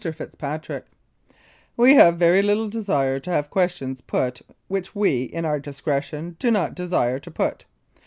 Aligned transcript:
FITZPATRICK: 0.03 0.85
We 1.77 1.93
have 1.93 2.17
very 2.17 2.41
little 2.41 2.67
desire 2.69 3.19
to 3.19 3.29
have 3.29 3.51
questions 3.51 4.01
put 4.01 4.41
which 4.67 4.95
we, 4.95 5.25
in 5.25 5.45
our 5.45 5.59
discretion, 5.59 6.35
do 6.39 6.49
not 6.49 6.73
desire 6.73 7.19
to 7.19 7.29
put. 7.29 7.65